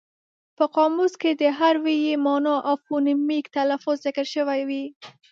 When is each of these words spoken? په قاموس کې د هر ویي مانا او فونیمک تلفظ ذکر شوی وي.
په 0.57 0.65
قاموس 0.75 1.13
کې 1.21 1.31
د 1.41 1.43
هر 1.59 1.75
ویي 1.85 2.13
مانا 2.25 2.55
او 2.67 2.75
فونیمک 2.85 3.45
تلفظ 3.57 3.95
ذکر 4.05 4.25
شوی 4.35 4.61
وي. 4.69 4.85